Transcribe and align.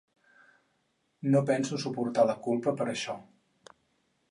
No 1.35 1.43
penso 1.51 1.79
suportar 1.85 2.25
la 2.31 2.37
culpa 2.49 2.75
per 2.81 2.91
això. 2.95 3.19